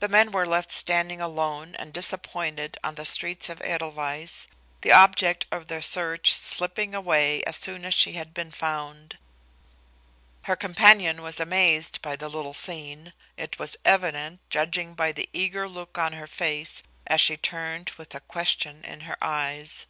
The 0.00 0.10
men 0.10 0.30
were 0.30 0.44
left 0.44 0.70
standing 0.70 1.22
alone 1.22 1.74
and 1.76 1.90
disappointed 1.90 2.76
on 2.84 2.96
the 2.96 3.06
streets 3.06 3.48
of 3.48 3.62
Edelweiss, 3.62 4.46
the 4.82 4.92
object 4.92 5.46
of 5.50 5.68
their 5.68 5.80
search 5.80 6.34
slipping 6.34 6.94
away 6.94 7.42
as 7.44 7.56
soon 7.56 7.86
as 7.86 7.94
she 7.94 8.12
had 8.12 8.34
been 8.34 8.50
found. 8.52 9.16
Her 10.42 10.54
companion 10.54 11.22
was 11.22 11.40
amazed 11.40 12.02
by 12.02 12.14
the 12.14 12.28
little 12.28 12.52
scene, 12.52 13.14
it 13.38 13.58
was 13.58 13.78
evident, 13.86 14.40
judging 14.50 14.92
by 14.92 15.12
the 15.12 15.30
eager 15.32 15.66
look 15.66 15.96
on 15.96 16.12
her 16.12 16.26
face 16.26 16.82
as 17.06 17.22
she 17.22 17.38
turned 17.38 17.88
with 17.96 18.14
a 18.14 18.20
question 18.20 18.84
in 18.84 19.00
her 19.08 19.16
eyes. 19.24 19.86